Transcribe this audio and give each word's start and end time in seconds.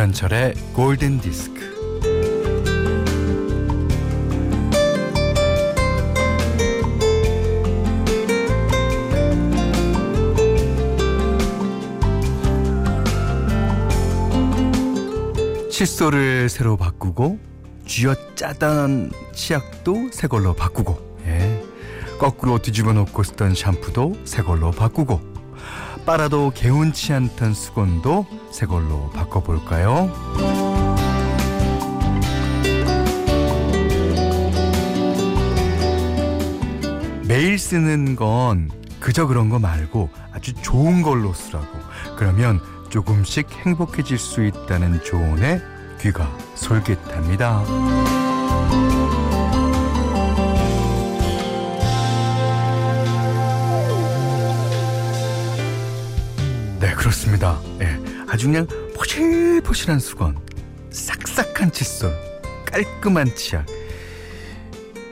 김현철의 0.00 0.54
골든 0.72 1.20
디스크. 1.20 1.60
칫솔을 15.70 16.48
새로 16.48 16.78
바꾸고 16.78 17.38
쥐어짜던 17.84 19.12
치약도 19.34 20.08
새 20.12 20.28
걸로 20.28 20.54
바꾸고 20.54 21.18
예. 21.26 21.62
거꾸로 22.18 22.56
뒤집어 22.56 22.94
놓고 22.94 23.22
쓰던 23.22 23.54
샴푸도 23.54 24.14
새 24.24 24.42
걸로 24.42 24.70
바꾸고 24.70 25.20
빨아도 26.06 26.52
개운치 26.54 27.12
않던 27.12 27.52
수건도 27.52 28.39
새 28.50 28.66
걸로 28.66 29.10
바꿔볼까요? 29.10 30.10
매일 37.26 37.58
쓰는 37.58 38.16
건 38.16 38.70
그저 38.98 39.26
그런 39.26 39.48
거 39.48 39.58
말고 39.58 40.10
아주 40.32 40.52
좋은 40.54 41.02
걸로 41.02 41.32
쓰라고 41.32 41.66
그러면 42.16 42.60
조금씩 42.90 43.48
행복해질 43.64 44.18
수 44.18 44.44
있다는 44.44 45.02
조언에 45.04 45.60
귀가 46.00 46.28
솔깃합니다. 46.56 47.62
네, 56.80 56.94
그렇습니다. 56.94 57.60
예, 57.80 57.99
아주 58.30 58.46
그냥 58.46 58.68
포실포실한 58.94 59.98
수건, 59.98 60.38
싹싹한 60.90 61.72
칫솔, 61.72 62.14
깔끔한 62.64 63.34
치약. 63.34 63.66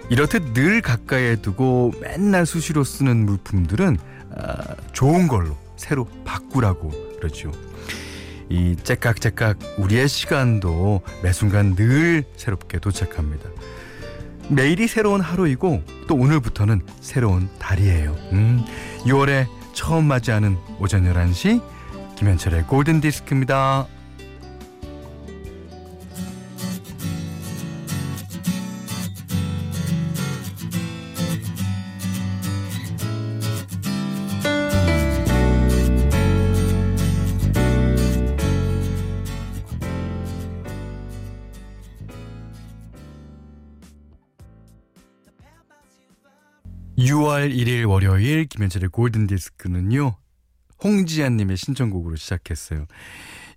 이렇듯 0.08 0.54
늘 0.54 0.80
가까이에 0.80 1.36
두고 1.36 1.92
맨날 2.00 2.46
수시로 2.46 2.84
쓰는 2.84 3.26
물품들은 3.26 3.98
아, 4.36 4.76
좋은 4.92 5.26
걸로 5.26 5.56
새로 5.76 6.06
바꾸라고 6.24 6.90
그러죠. 7.16 7.50
이 8.48 8.76
째깍째깍 8.84 9.58
우리의 9.78 10.08
시간도 10.08 11.02
매 11.22 11.32
순간 11.32 11.74
늘 11.74 12.22
새롭게 12.36 12.78
도착합니다. 12.78 13.50
매일이 14.48 14.86
새로운 14.86 15.20
하루이고 15.20 15.82
또 16.06 16.14
오늘부터는 16.14 16.82
새로운 17.00 17.48
달이에요. 17.58 18.12
음, 18.32 18.64
6월에 19.00 19.46
처음 19.74 20.04
맞이하는 20.04 20.56
오전 20.78 21.04
11시 21.04 21.60
김현철의 22.18 22.66
골든 22.66 23.00
디스크입니다. 23.00 23.86
6월 46.98 47.54
1일 47.54 47.88
월요일 47.88 48.46
김현철의 48.46 48.88
골든 48.88 49.28
디스크는요. 49.28 50.16
홍지아님의 50.82 51.56
신청곡으로 51.56 52.16
시작했어요. 52.16 52.86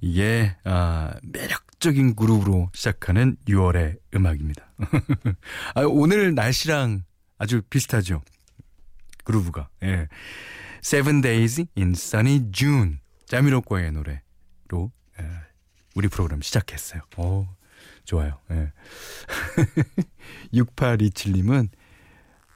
이게 0.01 0.55
아, 0.63 1.13
매력적인 1.23 2.15
그룹으로 2.15 2.69
시작하는 2.73 3.37
6월의 3.47 3.99
음악입니다. 4.15 4.73
아, 5.75 5.81
오늘 5.81 6.33
날씨랑 6.33 7.03
아주 7.37 7.61
비슷하죠. 7.69 8.21
그루브가. 9.23 9.69
예. 9.83 10.07
Seven 10.83 11.21
Days 11.21 11.65
in 11.77 11.91
Sunny 11.91 12.51
June. 12.51 12.97
자미로과의 13.27 13.91
노래로 13.93 14.91
예, 15.19 15.25
우리 15.95 16.07
프로그램 16.09 16.41
시작했어요. 16.41 17.01
오, 17.17 17.47
좋아요. 18.03 18.39
예. 18.51 18.73
6827님은 20.53 21.69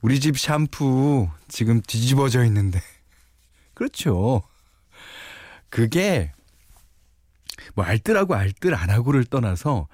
우리 0.02 0.20
집 0.20 0.38
샴푸 0.38 1.30
지금 1.48 1.82
뒤집어져 1.82 2.44
있는데. 2.46 2.82
그렇죠. 3.74 4.44
그게 5.76 6.32
뭐 7.74 7.84
알뜰하고 7.84 8.34
알뜰 8.34 8.74
안 8.74 8.90
하고를 8.90 9.26
떠나서 9.26 9.90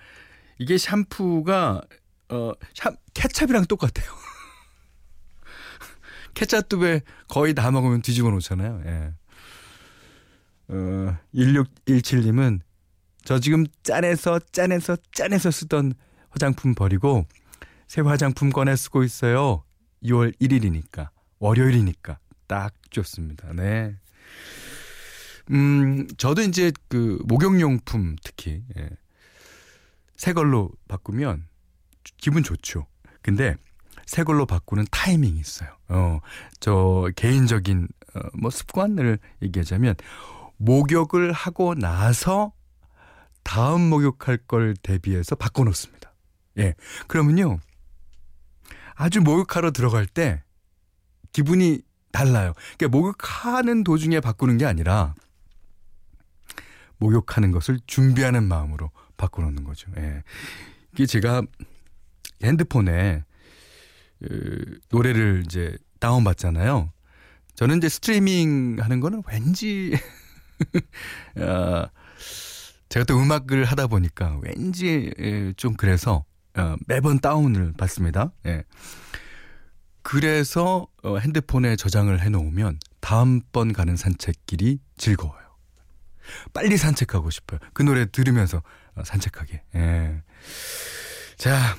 이게 0.59 0.77
샴푸가 0.77 1.81
어 2.29 2.51
샴, 2.75 2.95
케찹이랑 3.15 3.65
똑같아요. 3.65 4.05
케찹두에 6.35 7.01
거의 7.27 7.55
다 7.55 7.71
먹으면 7.71 8.03
뒤집어 8.03 8.29
놓잖아요. 8.29 8.83
예. 8.85 9.13
어 10.67 11.17
1617님은 11.33 12.59
저 13.25 13.39
지금 13.39 13.65
짠해서 13.81 14.37
짠해서 14.51 14.97
짠해서 15.11 15.49
쓰던 15.49 15.95
화장품 16.29 16.75
버리고 16.75 17.25
새 17.87 18.01
화장품 18.01 18.51
꺼내 18.51 18.75
쓰고 18.75 19.03
있어요. 19.03 19.63
6월 20.03 20.39
1일이니까 20.39 21.09
월요일이니까 21.39 22.19
딱 22.45 22.71
좋습니다. 22.91 23.51
네. 23.53 23.95
음, 25.51 26.07
저도 26.17 26.41
이제 26.41 26.71
그 26.87 27.19
목욕용품 27.25 28.15
특히 28.23 28.63
예. 28.77 28.89
새 30.15 30.33
걸로 30.33 30.71
바꾸면 30.87 31.47
기분 32.17 32.43
좋죠. 32.43 32.87
근데 33.21 33.55
새 34.05 34.23
걸로 34.23 34.45
바꾸는 34.45 34.85
타이밍이 34.91 35.39
있어요. 35.39 35.69
어, 35.89 36.19
저 36.59 37.09
개인적인 37.15 37.87
어, 38.15 38.19
뭐 38.39 38.49
습관을 38.49 39.19
얘기하자면 39.41 39.95
목욕을 40.57 41.31
하고 41.31 41.75
나서 41.75 42.53
다음 43.43 43.81
목욕할 43.89 44.37
걸 44.47 44.75
대비해서 44.75 45.35
바꿔 45.35 45.63
놓습니다. 45.63 46.13
예. 46.59 46.75
그러면요. 47.07 47.59
아주 48.95 49.21
목욕하러 49.21 49.71
들어갈 49.71 50.05
때 50.05 50.43
기분이 51.31 51.81
달라요. 52.11 52.53
그러니까 52.77 52.97
목욕하는 52.97 53.83
도중에 53.83 54.19
바꾸는 54.19 54.57
게 54.57 54.65
아니라 54.65 55.15
목욕하는 57.01 57.51
것을 57.51 57.79
준비하는 57.87 58.43
마음으로 58.43 58.91
바꿔놓는 59.17 59.63
거죠. 59.63 59.91
예. 59.97 60.23
이게 60.93 61.05
제가 61.05 61.41
핸드폰에 62.43 63.25
그 64.19 64.79
노래를 64.89 65.43
이제 65.45 65.75
다운받잖아요. 65.99 66.91
저는 67.55 67.77
이제 67.77 67.89
스트리밍 67.89 68.77
하는 68.79 68.99
거는 68.99 69.23
왠지 69.27 69.97
어, 71.37 71.85
제가 72.89 73.03
또 73.05 73.19
음악을 73.19 73.65
하다 73.65 73.87
보니까 73.87 74.39
왠지 74.43 75.11
예, 75.19 75.53
좀 75.57 75.73
그래서 75.73 76.23
어, 76.55 76.75
매번 76.87 77.19
다운을 77.19 77.73
받습니다. 77.77 78.31
예. 78.45 78.63
그래서 80.03 80.87
어, 81.03 81.17
핸드폰에 81.17 81.75
저장을 81.75 82.21
해놓으면 82.21 82.79
다음번 82.99 83.73
가는 83.73 83.95
산책길이 83.95 84.79
즐거워요. 84.97 85.50
빨리 86.53 86.77
산책하고 86.77 87.29
싶어요. 87.29 87.59
그 87.73 87.83
노래 87.83 88.05
들으면서 88.09 88.61
어, 88.95 89.03
산책하게. 89.03 89.63
예. 89.75 90.23
자, 91.37 91.75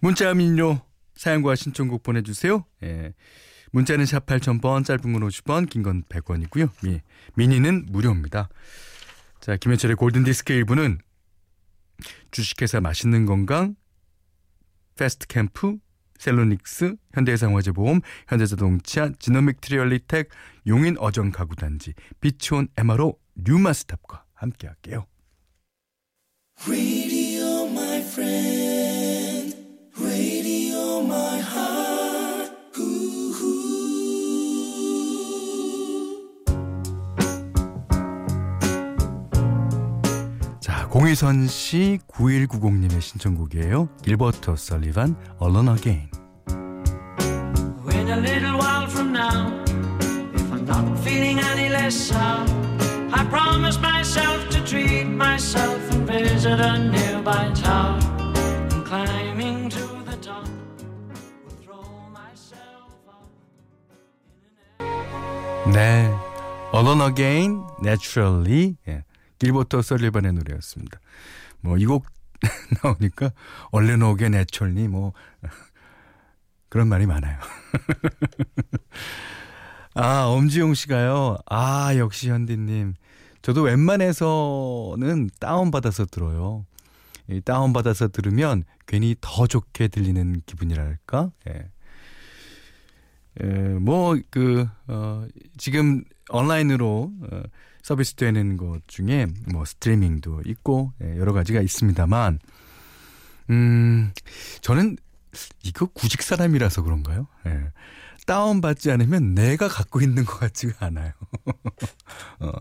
문자 0.00 0.32
미니로 0.34 0.82
사연과 1.16 1.54
신청곡 1.54 2.02
보내주세요. 2.02 2.64
예. 2.82 3.12
문자는 3.72 4.06
샵 4.06 4.26
8000번, 4.26 4.84
짧은 4.84 5.12
건 5.12 5.28
50원, 5.28 5.68
긴 5.68 5.82
건 5.82 6.04
100원이고요. 6.04 6.70
미, 6.84 7.00
미니는 7.34 7.86
무료입니다. 7.90 8.48
자, 9.40 9.56
김현철의 9.56 9.96
골든디스크 9.96 10.54
1부는 10.54 10.98
주식회사 12.30 12.80
맛있는 12.80 13.26
건강, 13.26 13.74
패스트캠프, 14.96 15.76
셀로닉스, 16.18 16.96
현대해상화재보험, 17.12 18.00
현대자동차, 18.28 19.10
지노믹트리 19.18 19.60
얼리텍, 19.60 20.28
용인 20.66 20.96
어정 20.98 21.30
가구단지, 21.30 21.94
비치온 22.20 22.68
MRO, 22.76 23.18
류마스탑과 23.36 24.24
함께할게요. 24.34 25.06
Radio, 26.66 27.66
공희선 40.94 41.48
씨 41.48 41.98
9190님의 42.06 43.00
신청곡이에요. 43.00 43.88
길버트 44.04 44.54
설리반 44.54 45.16
Alone 45.42 45.70
Again. 45.76 46.08
When 47.84 48.08
a 48.10 48.20
little 48.20 48.54
while 48.56 48.86
from 48.86 49.10
now, 49.10 49.60
if 50.32 50.52
I'm 50.52 50.64
not 50.64 50.96
feeling 51.02 51.40
any 51.40 51.68
less 51.68 51.96
sound. 51.96 52.48
I 53.12 53.26
promise 53.28 53.76
myself 53.80 54.48
to 54.50 54.62
treat 54.64 55.06
myself 55.06 55.82
and 55.90 56.06
visit 56.06 56.60
a 56.60 56.78
nearby 56.78 57.50
tower. 57.58 57.98
And 58.70 58.86
climbing 58.86 59.70
to 59.70 59.98
the 60.06 60.16
top, 60.22 60.46
will 61.42 61.58
throw 61.58 61.82
myself 62.14 62.94
up. 63.10 63.26
네. 65.74 66.08
Alone 66.72 67.00
Again, 67.00 67.64
Naturally. 67.82 68.76
예. 68.86 69.02
길버터 69.44 69.82
설리반의 69.82 70.32
노래였습니다. 70.32 70.98
뭐, 71.60 71.78
이 71.78 71.84
곡 71.86 72.06
나오니까, 72.82 73.30
얼른 73.70 74.02
오게 74.02 74.28
내철니, 74.30 74.88
뭐, 74.88 75.12
그런 76.68 76.88
말이 76.88 77.06
많아요. 77.06 77.38
아, 79.94 80.24
엄지용 80.26 80.74
씨가요. 80.74 81.36
아, 81.46 81.96
역시 81.96 82.30
현디님. 82.30 82.94
저도 83.42 83.62
웬만해서는 83.62 85.30
다운받아서 85.38 86.06
들어요. 86.06 86.66
이 87.30 87.40
다운받아서 87.40 88.08
들으면 88.08 88.64
괜히 88.86 89.14
더 89.20 89.46
좋게 89.46 89.88
들리는 89.88 90.42
기분이랄까? 90.46 91.30
예. 91.48 91.70
예, 93.42 93.46
뭐, 93.46 94.16
그, 94.30 94.66
어, 94.88 95.26
지금 95.56 96.02
온라인으로 96.30 97.12
어, 97.30 97.42
서비스 97.84 98.14
되는 98.14 98.56
것 98.56 98.80
중에 98.86 99.26
뭐 99.52 99.66
스트리밍도 99.66 100.44
있고 100.46 100.94
예, 101.02 101.18
여러 101.18 101.34
가지가 101.34 101.60
있습니다만, 101.60 102.38
음, 103.50 104.10
저는 104.62 104.96
이거 105.62 105.84
구직 105.84 106.22
사람이라서 106.22 106.82
그런가요? 106.82 107.26
예. 107.46 107.72
다운받지 108.26 108.90
않으면 108.90 109.34
내가 109.34 109.68
갖고 109.68 110.00
있는 110.00 110.24
것 110.24 110.40
같지가 110.40 110.86
않아요. 110.86 111.12
어, 112.40 112.52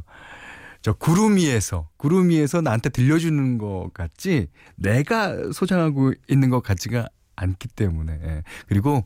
저 0.81 0.92
구름 0.92 1.38
위에서, 1.38 1.88
구름 1.96 2.28
위에서 2.28 2.60
나한테 2.60 2.90
들려주는 2.90 3.58
것 3.60 3.92
같지, 3.94 4.50
내가 4.75 5.54
소장하고 5.54 6.12
있는 6.28 6.50
것 6.50 6.62
같지가 6.62 7.08
않기 7.38 7.70
때문에. 7.70 8.20
예. 8.22 8.44
그리고 8.68 9.06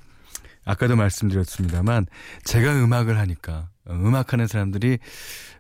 아까도 0.68 0.98
말씀드렸습니다만, 0.98 2.06
제가 2.44 2.74
음악을 2.84 3.18
하니까, 3.18 3.70
어, 3.86 3.94
음악하는 3.94 4.48
사람들이, 4.48 5.00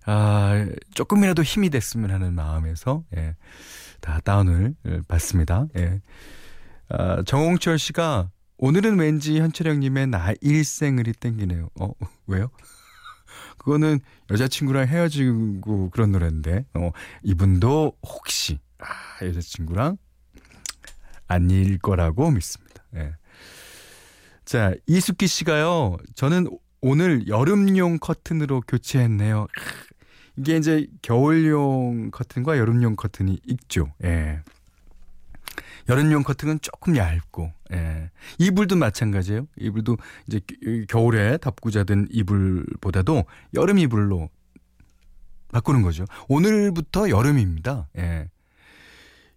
아, 0.05 0.67
조금이라도 0.93 1.43
힘이 1.43 1.69
됐으면 1.69 2.11
하는 2.11 2.33
마음에서, 2.33 3.03
예, 3.15 3.35
다 4.01 4.19
다운을 4.19 4.75
받습니다. 5.07 5.67
예. 5.77 6.01
아, 6.89 7.23
정홍철 7.23 7.79
씨가 7.79 8.29
오늘은 8.57 8.99
왠지 8.99 9.39
현철형님의 9.39 10.07
나 10.07 10.33
일생을이 10.41 11.13
땡기네요. 11.13 11.69
어, 11.79 11.91
왜요? 12.27 12.49
그거는 13.57 13.99
여자친구랑 14.29 14.87
헤어지고 14.87 15.89
그런 15.91 16.11
노래인데, 16.11 16.65
어, 16.73 16.91
이분도 17.23 17.93
혹시, 18.03 18.59
아, 18.79 19.25
여자친구랑 19.25 19.97
아닐 21.27 21.77
거라고 21.77 22.29
믿습니다. 22.31 22.83
예. 22.95 23.13
자, 24.47 24.73
이숙기 24.85 25.27
씨가요, 25.27 25.97
저는 26.15 26.47
오늘 26.79 27.27
여름용 27.27 27.99
커튼으로 27.99 28.61
교체했네요. 28.61 29.47
이게 30.37 30.55
이제 30.55 30.87
겨울용 31.01 32.11
커튼과 32.11 32.57
여름용 32.57 32.95
커튼이 32.95 33.41
있죠. 33.45 33.91
예. 34.05 34.39
여름용 35.89 36.23
커튼은 36.23 36.59
조금 36.61 36.95
얇고, 36.95 37.51
예. 37.73 38.09
이불도 38.37 38.77
마찬가지예요. 38.77 39.47
이불도 39.57 39.97
이제 40.27 40.39
겨울에 40.87 41.37
덮고 41.39 41.69
자던 41.69 42.07
이불보다도 42.09 43.25
여름 43.55 43.79
이불로 43.79 44.29
바꾸는 45.51 45.81
거죠. 45.81 46.05
오늘부터 46.29 47.09
여름입니다. 47.09 47.89
예. 47.97 48.29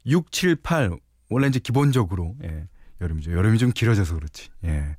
6, 0.06 0.30
7, 0.30 0.54
8. 0.54 0.96
원래 1.30 1.48
이제 1.48 1.58
기본적으로, 1.58 2.36
예. 2.44 2.68
여름이죠. 3.00 3.32
여름이 3.32 3.58
좀 3.58 3.70
길어져서 3.72 4.14
그렇지. 4.14 4.50
예. 4.64 4.96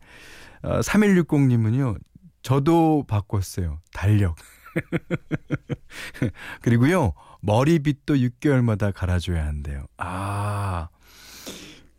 어, 0.64 0.80
3160님은요, 0.80 2.00
저도 2.42 3.06
바꿨어요. 3.08 3.82
달력. 3.94 4.36
그리고요, 6.62 7.14
머리빗도 7.42 8.16
6개월마다 8.16 8.94
갈아줘야 8.94 9.46
한대요. 9.46 9.86
아, 9.98 10.90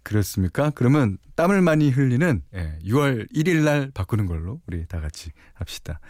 그렇습니까? 0.02 0.70
그러면 0.70 1.18
땀을 1.36 1.62
많이 1.62 1.90
흘리는 1.90 2.42
예, 2.54 2.78
6월 2.84 3.32
1일 3.32 3.64
날 3.64 3.90
바꾸는 3.92 4.26
걸로 4.26 4.60
우리 4.66 4.86
다 4.86 5.00
같이 5.00 5.30
합시다. 5.54 6.00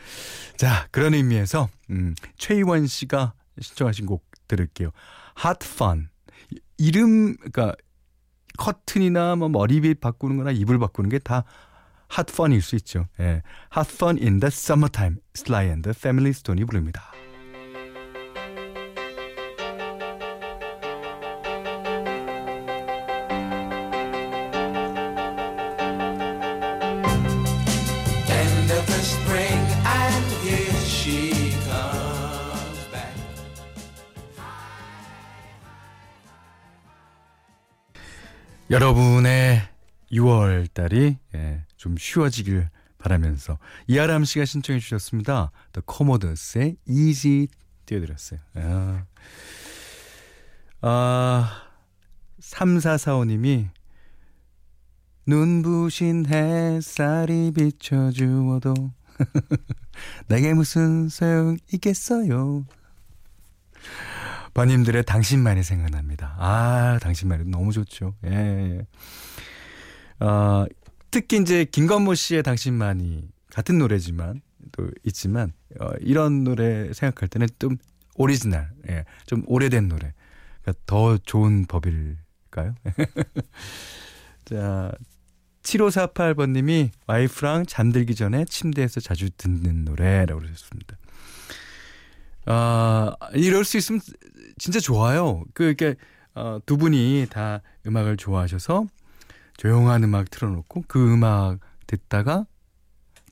자, 0.56 0.88
그런 0.90 1.14
의미에서 1.14 1.68
음, 1.90 2.14
최희원 2.36 2.86
씨가 2.86 3.34
신청하신 3.60 4.06
곡 4.06 4.24
들을게요. 4.48 4.90
Hot 5.44 5.58
Fun. 5.62 6.08
이름 6.78 7.36
그러니까 7.36 7.74
커튼이나 8.58 9.36
뭐 9.36 9.48
머리빗 9.48 10.00
바꾸는 10.00 10.36
거나 10.36 10.50
이불 10.50 10.78
바꾸는 10.78 11.10
게 11.10 11.18
다 11.18 11.44
핫 12.12 12.26
펀일 12.26 12.60
수 12.60 12.76
있죠. 12.76 13.06
예. 13.20 13.42
Fun 13.88 14.18
in 14.18 14.38
the 14.40 14.48
Summertime. 14.48 15.16
And 15.70 15.82
the 15.82 15.94
Family 15.96 16.30
Stone이 16.30 16.66
부릅니다. 16.66 17.10
여러분의 38.72 39.60
6월 40.12 40.72
달이 40.72 41.18
예, 41.34 41.64
좀 41.76 41.94
쉬워지길 41.98 42.70
바라면서 42.96 43.58
이아람 43.86 44.24
씨가 44.24 44.46
신청해 44.46 44.80
주셨습니다. 44.80 45.50
The 45.74 45.82
Commodos의 45.86 46.76
Easy 46.88 47.48
띄워드렸어요. 47.84 48.40
아, 48.54 49.04
아 50.80 51.62
3445님이 52.40 53.68
눈부신 55.26 56.24
햇살이 56.24 57.50
비춰주어도 57.50 58.72
내게 60.28 60.54
무슨 60.54 61.10
소용 61.10 61.58
있겠어요. 61.74 62.64
번님들의 64.54 65.04
당신만이 65.04 65.62
생각납니다. 65.62 66.36
아, 66.38 66.98
당신만이 67.00 67.48
너무 67.50 67.72
좋죠. 67.72 68.14
예. 68.26 68.30
예. 68.30 68.86
어, 70.24 70.66
특히 71.10 71.38
이제 71.38 71.64
김건모 71.64 72.14
씨의 72.14 72.42
당신만이 72.42 73.28
같은 73.50 73.78
노래지만 73.78 74.40
또 74.72 74.88
있지만 75.04 75.52
어, 75.80 75.90
이런 76.00 76.44
노래 76.44 76.92
생각할 76.92 77.28
때는 77.28 77.48
좀 77.58 77.76
오리지널, 78.14 78.68
예, 78.88 79.04
좀 79.26 79.42
오래된 79.46 79.88
노래. 79.88 80.12
그러니까 80.62 80.82
더 80.86 81.18
좋은 81.18 81.66
법일까요? 81.66 82.74
자, 84.44 84.92
7548번님이 85.62 86.90
와이프랑 87.06 87.66
잠들기 87.66 88.14
전에 88.14 88.44
침대에서 88.44 89.00
자주 89.00 89.30
듣는 89.30 89.84
노래라고 89.84 90.40
그러셨습니다. 90.40 90.96
아, 92.46 93.14
이럴 93.34 93.64
수 93.64 93.76
있으면 93.76 94.00
진짜 94.58 94.80
좋아요. 94.80 95.44
그, 95.54 95.64
이렇게, 95.64 95.96
어, 96.34 96.58
두 96.66 96.76
분이 96.76 97.26
다 97.30 97.60
음악을 97.86 98.16
좋아하셔서 98.16 98.86
조용한 99.56 100.02
음악 100.04 100.30
틀어놓고 100.30 100.84
그 100.88 101.12
음악 101.12 101.58
듣다가 101.86 102.46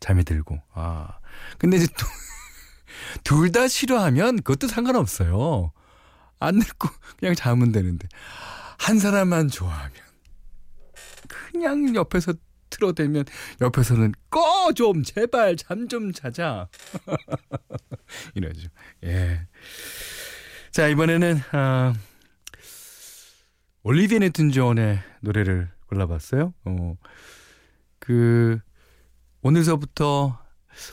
잠이 0.01 0.25
들고. 0.25 0.61
아. 0.75 1.19
근데 1.59 1.77
이제 1.79 1.87
또, 1.99 2.07
둘 3.25 3.51
다 3.53 3.69
싫어하면 3.69 4.37
그것도 4.43 4.69
상관없어요. 4.69 5.73
안 6.39 6.59
듣고 6.59 6.89
그냥 7.19 7.35
자면 7.35 7.73
되는데. 7.73 8.09
한 8.79 8.99
사람만 8.99 9.49
좋아하면. 9.49 9.93
그냥 11.29 11.95
옆에서 11.95 12.35
틀어대면 12.71 13.25
옆에서는 13.61 14.13
꺼 14.31 14.73
좀 14.75 15.03
제발 15.03 15.57
잠 15.57 15.89
좀 15.89 16.13
자자 16.13 16.69
이러죠. 18.35 18.69
예. 19.05 19.47
자 20.71 20.87
이번에는 20.89 21.41
아, 21.53 21.93
올리비아 23.83 24.19
네튼 24.21 24.51
존의 24.53 25.01
노래를 25.23 25.71
골라봤어요. 25.87 26.55
어, 26.67 26.95
그 27.99 28.59
오늘서부터 29.43 30.39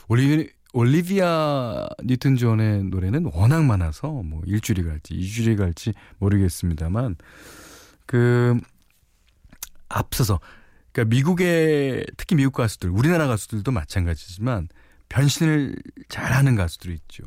올리비 0.08 0.50
올리비아 0.72 1.88
뉴튼 2.04 2.36
존의 2.36 2.84
노래는 2.84 3.30
워낙 3.32 3.64
많아서 3.64 4.10
뭐 4.10 4.42
일주일이 4.46 4.82
갈지 4.82 5.14
이주일이 5.14 5.56
갈지 5.56 5.92
모르겠습니다만 6.18 7.16
그 8.06 8.56
앞서서 9.88 10.40
그러니까 10.98 11.04
미국의 11.14 12.06
특히 12.16 12.34
미국 12.34 12.54
가수들, 12.54 12.90
우리나라 12.90 13.28
가수들도 13.28 13.70
마찬가지지만 13.70 14.68
변신을 15.08 15.76
잘하는 16.08 16.56
가수들이 16.56 16.94
있죠. 16.94 17.22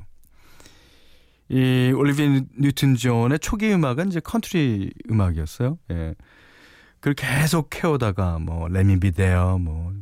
이 1.48 1.94
올리비아 1.96 2.42
뉴튼 2.58 2.96
존의 2.96 3.40
초기 3.40 3.72
음악은 3.74 4.10
이제 4.10 4.20
컨트리 4.20 4.92
음악이었어요. 5.10 5.80
예. 5.92 6.16
그걸 7.00 7.14
계속 7.14 7.74
해오다가 7.82 8.40
뭐 8.40 8.68
Let 8.68 8.87
Me 8.87 9.00
Be 9.00 9.12
There 9.12 9.58
뭐 9.58 9.94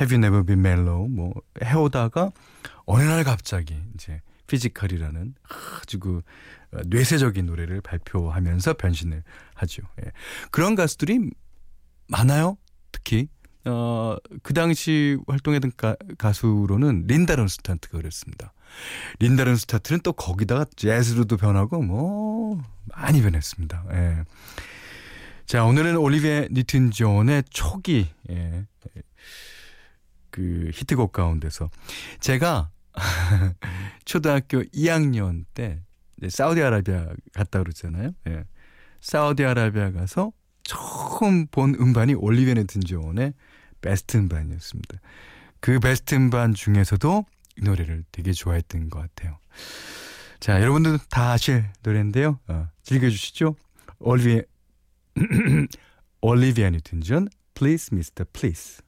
Have 0.00 0.16
You 0.16 0.24
Never 0.24 0.44
Been 0.44 0.60
Mellow 0.60 1.08
뭐 1.08 1.34
해오다가 1.62 2.30
어느 2.86 3.02
날 3.02 3.24
갑자기 3.24 3.76
이제 3.94 4.20
Physical이라는 4.46 5.34
아주 5.80 5.98
그 5.98 6.22
뇌쇄적인 6.86 7.46
노래를 7.46 7.80
발표하면서 7.80 8.74
변신을 8.74 9.24
하죠. 9.54 9.82
예. 10.04 10.12
그런 10.50 10.76
가수들이 10.76 11.30
많아요. 12.08 12.56
특히 12.90 13.28
어, 13.64 14.16
그 14.42 14.54
당시 14.54 15.16
활동했던 15.26 15.72
가, 15.76 15.96
가수로는 16.18 17.04
린다 17.06 17.36
론스타트가 17.36 17.98
그랬습니다. 17.98 18.52
린다 19.20 19.44
론스타트는 19.44 20.00
또 20.00 20.12
거기다가 20.12 20.66
재즈로도 20.76 21.36
변하고 21.36 21.82
뭐 21.82 22.62
많이 22.86 23.22
변했습니다. 23.22 23.84
예. 23.92 24.24
자, 25.46 25.64
오늘은 25.64 25.96
올리비아 25.96 26.48
니튼 26.50 26.90
존의 26.90 27.44
초기 27.50 28.08
예. 28.30 28.66
그 30.30 30.70
히트곡 30.72 31.12
가운데서 31.12 31.68
제가 32.20 32.70
초등학교 34.04 34.62
2학년 34.62 35.44
때 35.54 35.82
사우디아라비아 36.26 37.08
갔다 37.34 37.62
그랬잖아요. 37.62 38.12
예. 38.28 38.44
사우디아라비아 39.00 39.92
가서 39.92 40.32
처음 40.64 41.46
본 41.46 41.74
음반이 41.74 42.14
뉴튼 42.54 42.80
존의 42.82 43.34
베스트 43.80 44.16
음반이었습니다. 44.16 44.98
그 45.60 45.78
베스트 45.80 46.14
음반 46.14 46.54
중에서도 46.54 47.24
이 47.58 47.62
노래를 47.62 48.04
되게 48.12 48.32
좋아했던 48.32 48.90
것 48.90 49.00
같아요. 49.00 49.38
자, 50.40 50.60
여러분들 50.60 50.98
다 51.10 51.32
아실 51.32 51.64
노래인데요. 51.82 52.40
어, 52.48 52.68
즐겨주시죠. 52.82 53.54
올리비아, 54.00 54.42
올리비아 56.20 56.70
뉴튼 56.70 57.00
존, 57.00 57.28
Please 57.54 57.90
Mr. 57.92 58.24
Please. 58.32 58.82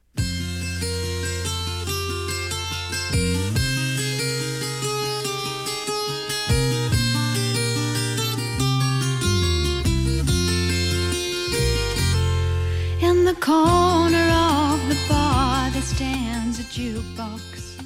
Corner 13.45 14.27
of 14.33 14.81
the 14.89 14.97
bar 15.07 15.69
there 15.69 15.83
stands 15.83 16.59
a 16.59 16.63
jukebox 16.63 17.77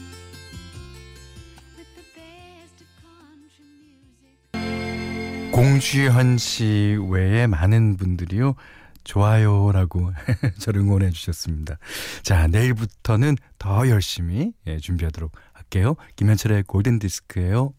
with 1.76 1.90
the 1.96 2.06
best 2.16 2.80
of 2.80 2.88
country 3.04 4.00
music. 4.54 5.52
공주현 5.52 6.38
씨 6.38 6.98
외에 7.10 7.46
많은 7.48 7.98
분들이요. 7.98 8.56
좋아요라고 9.04 10.14
저를 10.60 10.80
응원해 10.82 11.10
주셨습니다. 11.10 11.78
자, 12.24 12.48
내일부터는 12.48 13.36
더 13.58 13.90
열심히 13.90 14.54
예, 14.66 14.78
준비하도록 14.78 15.34
할게요. 15.52 15.96
김현철의 16.16 16.64
골든 16.64 17.00
디스크예요. 17.00 17.74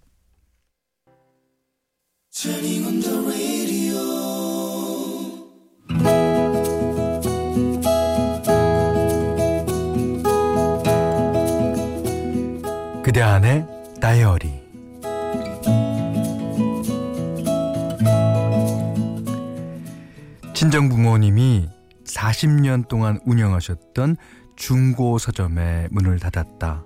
40년 22.40 22.88
동안 22.88 23.20
운영하셨던 23.24 24.16
중고 24.56 25.18
서점의 25.18 25.88
문을 25.90 26.18
닫았다. 26.18 26.84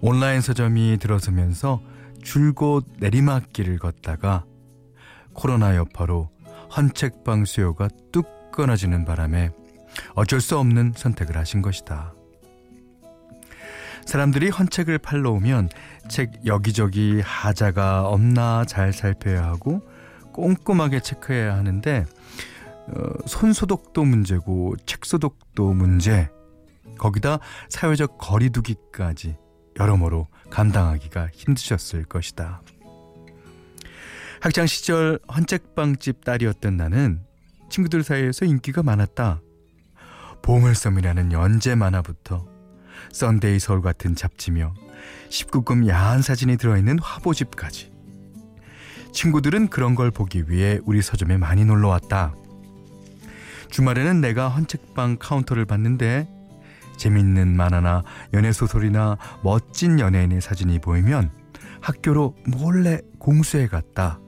온라인 0.00 0.40
서점이 0.40 0.98
들어서면서 1.00 1.80
줄곧 2.22 2.86
내리막길을 2.98 3.78
걷다가 3.78 4.44
코로나 5.32 5.76
여파로 5.76 6.30
헌책방 6.76 7.44
수요가 7.44 7.88
뚝 8.12 8.52
끊어지는 8.52 9.04
바람에 9.04 9.50
어쩔 10.14 10.40
수 10.40 10.58
없는 10.58 10.92
선택을 10.94 11.36
하신 11.36 11.62
것이다. 11.62 12.14
사람들이 14.06 14.48
헌책을 14.48 14.98
팔러 14.98 15.32
오면 15.32 15.68
책 16.08 16.46
여기저기 16.46 17.20
하자가 17.20 18.08
없나 18.08 18.64
잘 18.64 18.92
살펴야 18.92 19.44
하고 19.44 19.82
꼼꼼하게 20.32 21.00
체크해야 21.00 21.56
하는데 21.56 22.06
어, 22.88 23.10
손 23.26 23.52
소독도 23.52 24.04
문제고 24.04 24.74
책 24.86 25.04
소독도 25.04 25.72
문제 25.72 26.28
거기다 26.98 27.38
사회적 27.68 28.18
거리두기까지 28.18 29.36
여러모로 29.78 30.26
감당하기가 30.50 31.28
힘드셨을 31.32 32.04
것이다. 32.04 32.62
학창 34.40 34.66
시절 34.66 35.18
헌책방집 35.34 36.24
딸이었던 36.24 36.76
나는 36.76 37.20
친구들 37.70 38.02
사이에서 38.02 38.44
인기가 38.44 38.82
많았다. 38.82 39.40
보물섬이라는 40.42 41.32
연재 41.32 41.74
만화부터 41.74 42.46
썬데이 43.12 43.58
서울 43.58 43.82
같은 43.82 44.14
잡지며 44.14 44.74
19금 45.30 45.88
야한 45.88 46.22
사진이 46.22 46.56
들어있는 46.56 46.98
화보집까지. 47.00 47.92
친구들은 49.12 49.68
그런 49.68 49.94
걸 49.94 50.10
보기 50.10 50.44
위해 50.48 50.78
우리 50.84 51.02
서점에 51.02 51.36
많이 51.36 51.64
놀러 51.64 51.88
왔다. 51.88 52.34
주말에는 53.70 54.20
내가 54.20 54.48
헌책방 54.48 55.18
카운터를 55.18 55.64
봤는데 55.64 56.28
재밌는 56.96 57.56
만화나 57.56 58.02
연애 58.34 58.52
소설이나 58.52 59.16
멋진 59.42 60.00
연예인의 60.00 60.40
사진이 60.40 60.80
보이면 60.80 61.30
학교로 61.80 62.34
몰래 62.46 63.00
공수해 63.18 63.68
갔다. 63.68 64.20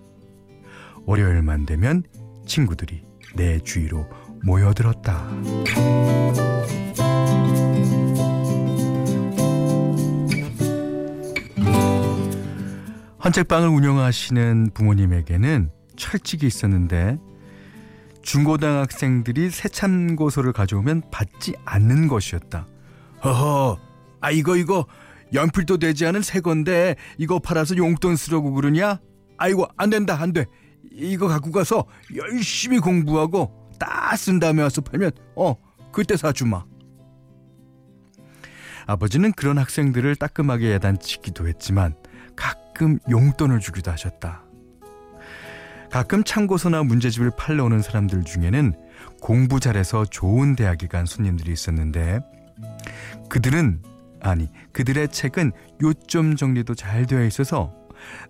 월요일만 1.07 1.67
되면 1.67 2.05
친구들이 2.47 3.03
내 3.35 3.59
주위로 3.59 4.09
모여들었다. 4.45 5.29
헌책방을 13.23 13.69
운영하시는 13.69 14.71
부모님에게는 14.73 15.71
철칙이 15.97 16.47
있었는데 16.47 17.19
중고등학생들이 18.31 19.51
새 19.51 19.69
참고서를 19.69 20.53
가져오면 20.53 21.03
받지 21.11 21.57
않는 21.65 22.07
것이었다. 22.07 22.65
허허, 23.25 23.77
아 24.21 24.31
이거 24.31 24.57
이거 24.57 24.87
연필도 25.35 25.79
되지 25.79 26.07
않은 26.07 26.23
새 26.23 26.41
건데 26.41 26.95
이거 27.19 27.41
팔아서 27.41 27.77
용돈 27.77 28.15
쓰려고 28.15 28.53
그러냐? 28.53 29.01
아이고 29.37 29.67
안 29.77 29.91
된다 29.91 30.17
안 30.21 30.33
돼. 30.33 30.47
이거 30.93 31.27
갖고 31.27 31.51
가서 31.51 31.87
열심히 32.15 32.79
공부하고 32.79 33.69
다 33.81 34.15
쓴 34.17 34.39
다음에 34.39 34.63
와서 34.63 34.81
팔면 34.81 35.11
어 35.35 35.57
그때 35.91 36.17
사주마. 36.17 36.65
아버지는 38.87 39.33
그런 39.33 39.59
학생들을 39.59 40.15
따끔하게 40.15 40.75
야단치기도 40.75 41.49
했지만 41.49 41.97
가끔 42.37 43.01
용돈을 43.11 43.59
주기도 43.59 43.91
하셨다. 43.91 44.45
가끔 45.91 46.23
참고서나 46.23 46.85
문제집을 46.85 47.33
팔러 47.37 47.65
오는 47.65 47.83
사람들 47.83 48.25
중에는 48.25 48.75
공부 49.21 49.59
잘해서 49.59 50.05
좋은 50.05 50.55
대학에 50.55 50.87
간 50.87 51.05
손님들이 51.05 51.53
있었는데 51.53 52.21
그들은 53.29 53.83
아니 54.21 54.49
그들의 54.73 55.09
책은 55.09 55.53
요점 55.83 56.37
정리도 56.37 56.75
잘 56.75 57.07
되어 57.07 57.25
있어서 57.25 57.75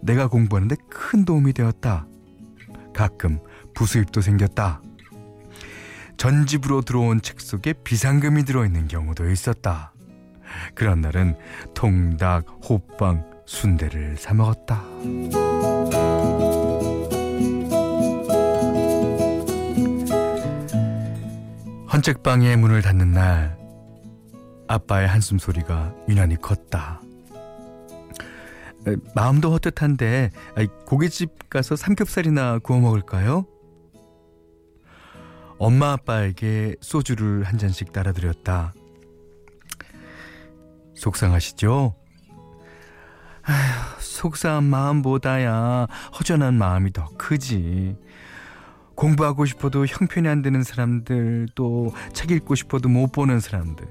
내가 0.00 0.26
공부하는데 0.28 0.76
큰 0.88 1.24
도움이 1.24 1.52
되었다. 1.52 2.06
가끔 2.94 3.38
부수입도 3.74 4.20
생겼다. 4.20 4.80
전집으로 6.16 6.82
들어온 6.82 7.20
책 7.20 7.40
속에 7.40 7.72
비상금이 7.72 8.44
들어있는 8.44 8.88
경우도 8.88 9.30
있었다. 9.30 9.92
그런 10.74 11.00
날은 11.00 11.36
통닭, 11.74 12.46
호빵, 12.68 13.24
순대를 13.46 14.16
사 14.16 14.34
먹었다. 14.34 14.82
헌책방의 21.92 22.56
문을 22.56 22.82
닫는 22.82 23.12
날 23.12 23.58
아빠의 24.68 25.08
한숨 25.08 25.38
소리가 25.38 25.92
유난히 26.08 26.36
컸다. 26.36 27.00
마음도 29.14 29.50
헛헛한데 29.50 30.30
고깃집 30.86 31.50
가서 31.50 31.74
삼겹살이나 31.74 32.60
구워 32.60 32.78
먹을까요? 32.78 33.44
엄마 35.58 35.92
아빠에게 35.92 36.76
소주를 36.80 37.42
한 37.42 37.58
잔씩 37.58 37.92
따라드렸다. 37.92 38.72
속상하시죠? 40.94 41.96
아휴, 43.42 44.00
속상한 44.00 44.64
마음보다야 44.64 45.88
허전한 46.18 46.54
마음이 46.54 46.92
더 46.92 47.08
크지. 47.18 47.96
공부하고 49.00 49.46
싶어도 49.46 49.86
형편이 49.86 50.28
안 50.28 50.42
되는 50.42 50.62
사람들, 50.62 51.48
또 51.54 51.92
책 52.12 52.30
읽고 52.30 52.54
싶어도 52.54 52.90
못 52.90 53.10
보는 53.12 53.40
사람들. 53.40 53.86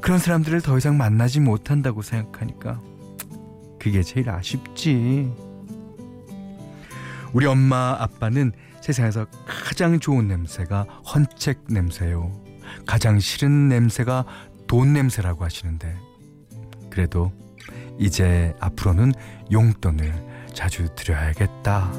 그런 0.00 0.18
사람들을 0.18 0.62
더 0.62 0.78
이상 0.78 0.96
만나지 0.96 1.40
못한다고 1.40 2.00
생각하니까 2.00 2.80
그게 3.78 4.02
제일 4.02 4.30
아쉽지. 4.30 5.30
우리 7.34 7.44
엄마 7.44 7.94
아빠는 8.00 8.52
세상에서 8.80 9.26
가장 9.46 10.00
좋은 10.00 10.26
냄새가 10.26 10.84
헌책 10.84 11.64
냄새요. 11.68 12.32
가장 12.86 13.20
싫은 13.20 13.68
냄새가 13.68 14.24
돈 14.66 14.94
냄새라고 14.94 15.44
하시는데 15.44 15.94
그래도 16.88 17.30
이제 17.98 18.54
앞으로는 18.58 19.12
용돈을 19.52 20.48
자주 20.54 20.88
드려야겠다. 20.96 21.92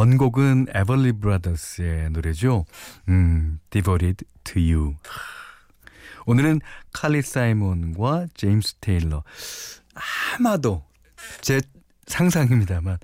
원곡은 0.00 0.68
에벌리 0.74 1.12
브라더스의 1.12 2.08
노래죠. 2.10 2.64
음, 3.10 3.60
Devoted 3.68 4.24
to 4.44 4.62
You. 4.62 4.94
오늘은 6.24 6.62
칼리 6.90 7.20
사이먼과 7.20 8.28
제임스 8.32 8.76
테일러. 8.80 9.22
아마도 10.38 10.82
제 11.42 11.60
상상입니다만 12.06 12.96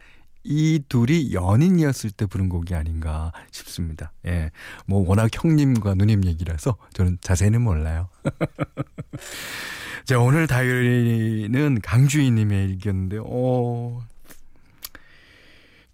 이 0.43 0.81
둘이 0.89 1.35
연인이었을 1.35 2.13
때 2.13 2.25
부른 2.25 2.49
곡이 2.49 2.75
아닌가 2.75 3.31
싶습니다. 3.51 4.11
예. 4.25 4.51
뭐 4.87 5.07
워낙 5.07 5.29
형님과 5.31 5.97
누님 5.97 6.25
얘기라서 6.25 6.79
저는 6.95 7.19
자세히는 7.21 7.61
몰라요. 7.61 8.09
자, 10.07 10.19
오늘 10.19 10.47
다이어리는 10.47 11.81
강주희 11.83 12.31
님의 12.31 12.71
일기였는데 12.71 13.19
어 13.23 14.03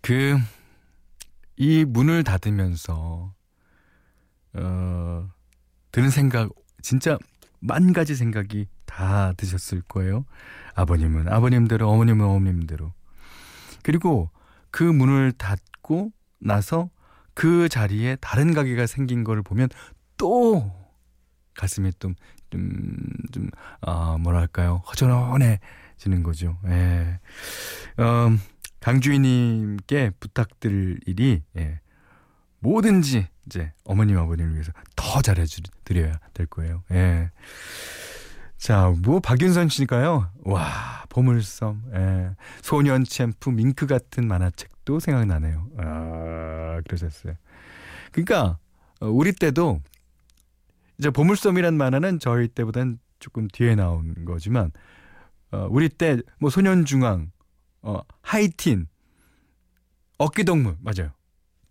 그, 0.01 0.39
이 1.63 1.85
문을 1.85 2.25
닫으면서, 2.25 3.33
어, 4.55 5.29
드는 5.93 6.11
생각, 6.11 6.51
진짜 6.83 7.17
만 7.61 7.93
가지 7.93 8.17
생각이 8.17 8.67
다 8.85 9.33
드셨을 9.37 9.83
거예요. 9.83 10.25
아버님은 10.75 11.29
아버님대로, 11.29 11.89
어머님은 11.89 12.27
어머님대로. 12.27 12.93
그리고 13.85 14.29
그 14.73 14.83
문을 14.83 15.31
닫고 15.31 16.11
나서 16.41 16.91
그 17.33 17.69
자리에 17.69 18.17
다른 18.17 18.55
가게가 18.55 18.87
생긴 18.89 19.23
거를 19.23 19.45
보면 19.45 19.69
또 20.17 20.69
가슴이 21.55 21.93
좀, 22.01 22.17
좀, 22.51 22.71
좀, 23.31 23.49
아, 23.83 24.17
뭐랄까요. 24.19 24.83
허전해지는 24.89 26.25
거죠. 26.25 26.59
예. 26.67 27.21
음, 28.01 28.41
강주희님께 28.83 30.11
부탁드릴 30.21 31.01
일이 31.07 31.43
예, 31.57 31.81
뭐든지 32.59 33.29
이제 33.47 33.73
어머님 33.85 34.19
아버님을 34.19 34.53
위해서 34.55 34.73
더 34.97 35.23
잘해드려야 35.23 36.19
될 36.35 36.47
거예요. 36.47 36.83
예. 36.91 37.31
자, 38.59 38.93
뭐 39.03 39.19
박윤선 39.21 39.69
씨니까요. 39.69 40.31
와, 40.45 41.05
보물섬, 41.09 41.83
예. 41.95 42.37
소년 42.61 43.05
챔프 43.05 43.51
밍크 43.51 43.87
같은 43.87 44.29
만화책도 44.29 45.01
생각나네요. 45.01 45.69
아, 45.79 46.81
그러셨어요. 46.87 47.35
그러니까 48.13 48.59
어, 49.01 49.07
우리 49.09 49.33
때도 49.33 49.81
이제 50.99 51.11
보물섬이란 51.11 51.77
만화는 51.77 52.19
저희 52.21 52.47
때보단 52.49 52.99
조금 53.19 53.49
뒤에 53.49 53.75
나온 53.75 54.25
거지만 54.25 54.71
어, 55.51 55.67
우리 55.71 55.89
때 55.89 56.19
뭐 56.39 56.51
소년중앙 56.51 57.31
어, 57.83 58.01
하이틴, 58.23 58.87
어깨동무, 60.19 60.77
맞아요. 60.81 61.13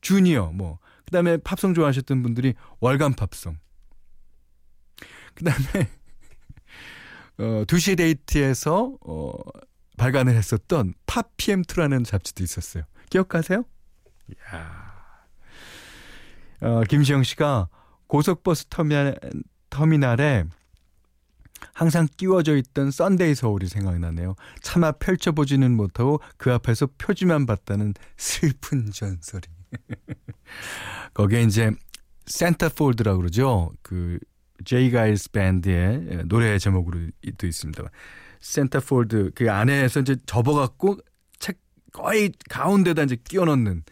주니어, 0.02 0.52
뭐. 0.52 0.80
그 1.06 1.12
다음에 1.12 1.38
팝송 1.38 1.74
좋아하셨던 1.74 2.22
분들이 2.24 2.54
월간 2.80 3.14
팝송. 3.14 3.58
그 5.34 5.44
다음에, 5.44 5.90
어, 7.40 7.66
2시 7.66 7.98
데이트에서, 7.98 8.98
어, 9.06 9.34
발간을 9.98 10.36
했었던 10.36 10.94
팝PM2라는 11.06 12.04
잡지도 12.04 12.44
있었어요. 12.44 12.84
기억하세요? 13.10 13.64
이야. 14.30 14.92
어, 16.62 16.82
김시영 16.84 17.24
씨가 17.24 17.70
고속버스 18.08 18.66
터미널, 18.70 19.16
터미널에 19.70 20.46
항상 21.74 22.08
끼워져 22.18 22.56
있던 22.58 22.92
썬데이 22.92 23.36
서울이 23.36 23.68
생각나네요. 23.68 24.36
차마 24.62 24.92
펼쳐보지는 24.92 25.76
못하고 25.76 26.20
그 26.38 26.52
앞에서 26.54 26.88
표지만 26.98 27.46
봤다는 27.46 27.94
슬픈 28.18 28.92
전설이. 28.92 29.48
거기에 31.14 31.44
이제 31.44 31.72
Centerfold라고 32.26 33.20
그러죠. 33.20 33.72
그 33.82 34.20
J. 34.66 34.92
Geils 34.92 35.32
Band의 35.32 36.26
노래 36.26 36.58
제목으로 36.58 37.00
또 37.38 37.48
있습니다. 37.48 37.84
Centerfold 38.40 39.32
그 39.36 39.52
안에서 39.52 40.02
이제 40.02 40.16
접어갖고 40.26 40.98
책 41.40 41.60
거의 41.94 42.32
가운데다 42.50 43.04
이제 43.04 43.18
끼워 43.24 43.46
넣는 43.46 43.84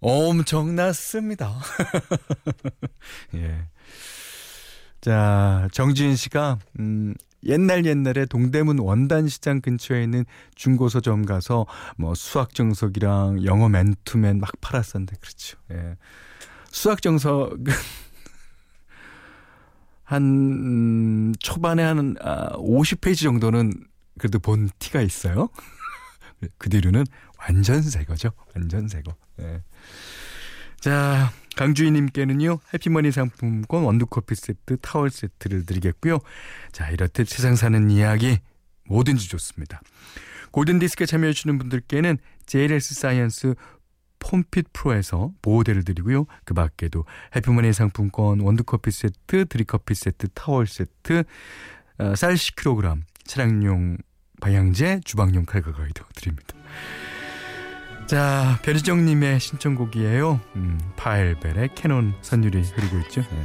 엄청났습니다. 0.00 1.60
예. 3.34 3.68
자, 5.00 5.68
정지은 5.72 6.14
씨가, 6.14 6.58
음, 6.78 7.14
옛날 7.44 7.86
옛날에 7.86 8.26
동대문 8.26 8.78
원단시장 8.78 9.62
근처에 9.62 10.02
있는 10.02 10.26
중고서점 10.54 11.24
가서 11.24 11.66
뭐 11.96 12.14
수학 12.14 12.54
정석이랑 12.54 13.44
영어 13.44 13.68
맨투맨 13.70 14.40
막 14.40 14.50
팔았었는데, 14.60 15.16
그렇죠. 15.20 15.58
예. 15.72 15.96
수학 16.70 17.00
정석은 17.00 17.64
한, 20.04 20.22
음, 20.22 21.32
초반에 21.40 21.82
한, 21.82 22.16
아, 22.20 22.50
50페이지 22.56 23.22
정도는 23.22 23.72
그래도 24.18 24.38
본 24.38 24.68
티가 24.78 25.00
있어요. 25.00 25.48
그 26.58 26.68
뒤로는 26.68 27.06
완전 27.38 27.80
새 27.80 28.04
거죠. 28.04 28.30
완전 28.54 28.86
새 28.88 29.00
거. 29.00 29.14
예. 29.40 29.62
자, 30.80 31.30
강주희님께는요, 31.56 32.58
해피머니 32.72 33.12
상품권 33.12 33.84
원두커피 33.84 34.34
세트, 34.34 34.78
타월 34.78 35.10
세트를 35.10 35.66
드리겠고요. 35.66 36.18
자, 36.72 36.88
이렇듯 36.88 37.28
세상 37.28 37.54
사는 37.54 37.90
이야기 37.90 38.38
뭐든지 38.88 39.28
좋습니다. 39.28 39.82
골든디스크에 40.52 41.06
참여해주시는 41.06 41.58
분들께는 41.58 42.18
JLS 42.46 42.94
사이언스 42.94 43.54
폼핏 44.18 44.72
프로에서 44.72 45.32
보호대를 45.42 45.84
드리고요. 45.84 46.26
그 46.44 46.54
밖에도 46.54 47.04
해피머니 47.36 47.72
상품권, 47.72 48.40
원두커피 48.40 48.90
세트, 48.90 49.46
드립커피 49.46 49.94
세트, 49.94 50.28
타월 50.34 50.66
세트, 50.66 51.24
어, 51.98 52.14
쌀 52.16 52.34
10kg, 52.34 53.02
차량용 53.24 53.98
방향제, 54.40 55.00
주방용 55.04 55.44
칼과 55.44 55.72
가위도 55.72 56.04
드립니다. 56.14 56.54
자, 58.10 58.58
변희정님의 58.62 59.38
신청곡이에요. 59.38 60.40
음, 60.56 60.80
파일벨의 60.96 61.76
캐논 61.76 62.12
선율이 62.22 62.60
흐르고 62.60 62.98
있죠. 63.02 63.20
네. 63.20 63.44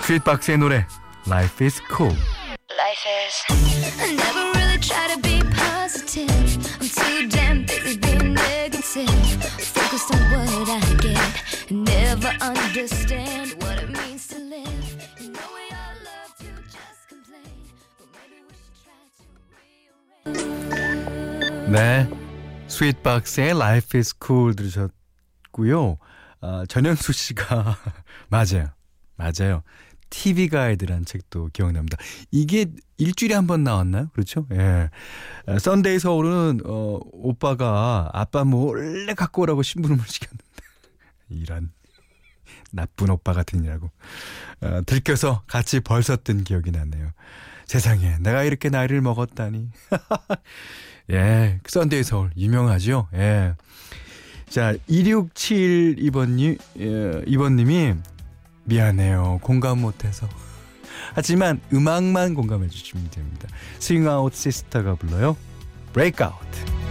스윗박스의 0.00 0.56
노래 0.56 0.86
Life 1.26 1.62
is 1.62 1.78
cool. 1.94 2.16
Life 2.72 3.04
is 3.04 3.44
I 4.00 4.14
never 4.14 4.50
really 4.56 4.78
try 4.80 5.14
to 5.14 5.20
be 5.20 5.42
positive. 5.52 6.24
I'm 6.80 6.88
too 6.88 7.28
damn 7.28 7.66
busy 7.66 7.98
being 8.00 8.32
negative. 8.32 9.12
Focused 9.60 10.10
on 10.14 10.22
what 10.32 10.70
I 10.70 10.80
get. 10.96 11.20
Never 11.70 12.32
understand 12.40 13.52
what 13.60 13.76
it 13.76 13.90
means 13.90 14.26
to 14.28 14.38
live. 14.38 15.04
You 15.20 15.36
know 15.36 15.48
we 15.52 15.68
all 15.68 16.00
love 16.00 16.32
to 16.40 16.48
just 16.64 17.12
complain. 17.12 17.44
But 17.98 18.08
maybe 18.16 18.40
we 18.40 18.56
should 18.56 18.72
try 18.88 19.04
to 19.20 19.28
rearrange. 20.24 22.08
네. 22.08 22.21
스윗박스의 22.72 23.50
Life 23.50 23.98
is 23.98 24.14
Cool 24.24 24.56
들으셨고요. 24.56 25.98
아, 26.40 26.64
전현수 26.68 27.12
씨가 27.12 27.76
맞아요. 28.28 28.70
맞아요. 29.16 29.62
TV 30.08 30.48
가이드란 30.48 31.04
책도 31.04 31.50
기억납니다. 31.52 31.96
이게 32.30 32.66
일주일에 32.96 33.34
한 33.34 33.46
번 33.46 33.62
나왔나요? 33.62 34.08
그렇죠? 34.14 34.46
예. 34.52 34.88
썬데이 35.58 35.98
서울은 35.98 36.60
어, 36.64 36.98
오빠가 37.12 38.10
아빠 38.12 38.44
몰래 38.44 39.12
갖고 39.14 39.42
오라고 39.42 39.62
심부름을 39.62 40.04
시켰는데 40.06 40.44
이런 41.30 41.72
나쁜 42.72 43.10
오빠 43.10 43.32
같으니라고 43.34 43.90
어, 44.62 44.80
들켜서 44.86 45.42
같이 45.46 45.80
벌섰던 45.80 46.44
기억이 46.44 46.70
나네요. 46.70 47.12
세상에 47.66 48.16
내가 48.18 48.44
이렇게 48.44 48.68
나이를 48.70 49.00
먹었다니. 49.02 49.70
예, 51.10 51.60
썬데이 51.66 52.02
서울 52.04 52.30
유명하죠. 52.36 53.08
예. 53.14 53.54
자, 54.48 54.74
2671번님, 54.88 56.58
예, 56.78 56.84
2번님이 57.26 57.96
미안해요. 58.64 59.40
공감 59.42 59.80
못해서. 59.80 60.28
하지만 61.14 61.60
음악만 61.72 62.34
공감해 62.34 62.68
주시면 62.68 63.10
됩니다. 63.10 63.48
Swing 63.78 64.13
Out 64.13 64.34
Sister가 64.34 64.94
불러요. 64.96 65.36
Breakout. 65.92 66.81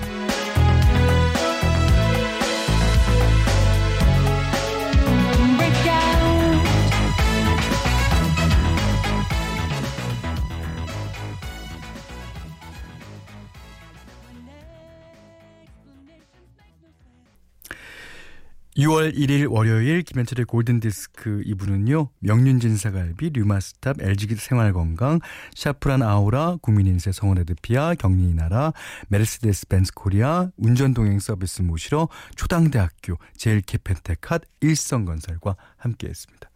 6월 18.77 19.13
1일 19.13 19.51
월요일 19.51 20.01
김현철의 20.01 20.45
골든디스크 20.45 21.41
2부는요. 21.45 22.07
명륜진사갈비, 22.19 23.31
류마스탑, 23.31 24.01
LG 24.01 24.35
생활건강, 24.37 25.19
샤프란 25.53 26.01
아우라, 26.01 26.55
국민인쇄 26.61 27.11
성원애드피아, 27.11 27.95
경리나라, 27.95 28.71
메르세데스 29.09 29.67
벤츠 29.67 29.91
코리아, 29.93 30.49
운전동행 30.55 31.19
서비스 31.19 31.61
모시러 31.63 32.07
초당대학교, 32.37 33.17
제일 33.35 33.69
케펜텍, 33.69 34.43
일성건설과 34.61 35.57
함께했습니다. 35.75 36.49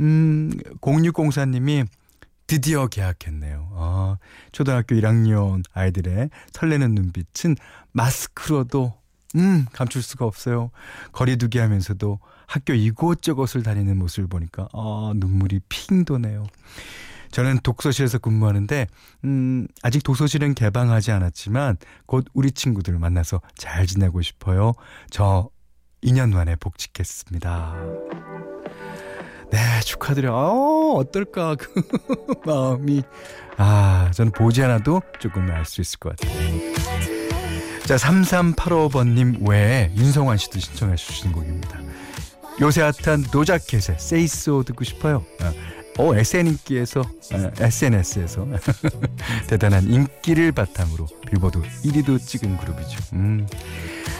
음, 0.00 0.50
0604님이 0.80 1.86
드디어 2.48 2.88
계약했네요. 2.88 3.70
아, 3.74 4.18
초등학교 4.50 4.96
1학년 4.96 5.62
아이들의 5.72 6.30
설레는 6.52 6.94
눈빛은 6.94 7.54
마스크로도 7.92 9.05
음, 9.34 9.66
감출 9.72 10.02
수가 10.02 10.24
없어요. 10.24 10.70
거리두기 11.12 11.58
하면서도 11.58 12.20
학교 12.46 12.72
이곳저곳을 12.72 13.62
다니는 13.62 13.98
모습을 13.98 14.28
보니까, 14.28 14.68
아, 14.72 15.12
눈물이 15.16 15.60
핑 15.68 16.04
도네요. 16.04 16.46
저는 17.32 17.58
독서실에서 17.62 18.18
근무하는데, 18.18 18.86
음, 19.24 19.66
아직 19.82 20.02
도서실은 20.04 20.54
개방하지 20.54 21.10
않았지만, 21.10 21.76
곧 22.06 22.24
우리 22.34 22.52
친구들 22.52 22.98
만나서 22.98 23.40
잘 23.56 23.86
지내고 23.86 24.22
싶어요. 24.22 24.72
저 25.10 25.50
2년 26.02 26.32
만에 26.32 26.54
복직했습니다. 26.56 27.76
네, 29.50 29.80
축하드려요. 29.80 30.34
어, 30.34 30.94
어떨까, 30.94 31.56
그 31.58 31.72
마음이. 32.46 33.02
아, 33.58 34.10
저는 34.14 34.32
보지 34.32 34.62
않아도 34.62 35.02
조금 35.18 35.50
알 35.50 35.64
수 35.64 35.80
있을 35.80 35.98
것 35.98 36.16
같아요. 36.16 36.85
자, 37.86 37.94
3385번님 37.94 39.48
외에 39.48 39.92
윤성환 39.96 40.38
씨도 40.38 40.58
신청해 40.58 40.96
주신 40.96 41.30
곡입니다. 41.30 41.78
요새 42.60 42.82
핫한 42.82 43.26
노자켓의 43.32 43.96
세이소 44.00 44.64
듣고 44.64 44.82
싶어요. 44.82 45.24
어, 45.98 46.14
SN인기에서, 46.16 47.00
어, 47.00 47.50
SNS에서 47.58 48.46
대단한 49.46 49.84
인기를 49.84 50.50
바탕으로 50.50 51.06
빌보드 51.28 51.62
1위도 51.84 52.20
찍은 52.20 52.58
그룹이죠. 52.58 52.98
음. 53.12 53.46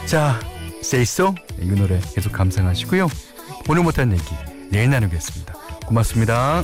자, 0.05 0.39
세이소 0.81 1.35
이 1.61 1.67
노래 1.67 1.99
계속 2.15 2.31
감상하시고요. 2.31 3.09
오늘 3.67 3.83
못한 3.83 4.13
얘기 4.13 4.23
내일 4.71 4.89
나누겠습니다. 4.91 5.53
고맙습니다. 5.85 6.63